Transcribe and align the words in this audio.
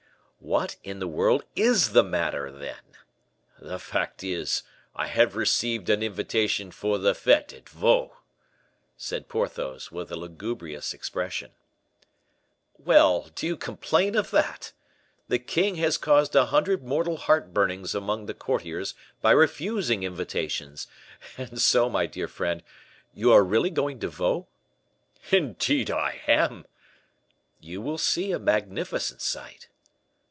"What 0.43 0.75
in 0.83 0.97
the 0.97 1.07
world 1.07 1.43
is 1.55 1.91
the 1.91 2.01
matter, 2.03 2.49
then?" 2.51 2.81
"The 3.59 3.77
fact 3.77 4.23
is, 4.23 4.63
I 4.95 5.05
have 5.05 5.35
received 5.35 5.87
an 5.87 6.01
invitation 6.01 6.71
for 6.71 6.97
the 6.97 7.13
fete 7.13 7.53
at 7.53 7.69
Vaux," 7.69 8.15
said 8.97 9.29
Porthos, 9.29 9.91
with 9.91 10.11
a 10.11 10.15
lugubrious 10.15 10.95
expression. 10.95 11.51
"Well! 12.79 13.29
do 13.35 13.45
you 13.45 13.55
complain 13.55 14.15
of 14.15 14.31
that? 14.31 14.71
The 15.27 15.37
king 15.37 15.75
has 15.75 15.99
caused 15.99 16.35
a 16.35 16.47
hundred 16.47 16.83
mortal 16.83 17.17
heart 17.17 17.53
burnings 17.53 17.93
among 17.93 18.25
the 18.25 18.33
courtiers 18.33 18.95
by 19.21 19.31
refusing 19.33 20.01
invitations. 20.01 20.87
And 21.37 21.61
so, 21.61 21.87
my 21.87 22.07
dear 22.07 22.27
friend, 22.27 22.63
you 23.13 23.31
are 23.31 23.43
really 23.43 23.69
going 23.69 23.99
to 23.99 24.07
Vaux?" 24.07 24.47
"Indeed 25.31 25.91
I 25.91 26.19
am!" 26.27 26.65
"You 27.59 27.79
will 27.79 27.99
see 27.99 28.31
a 28.31 28.39
magnificent 28.39 29.21
sight." 29.21 29.67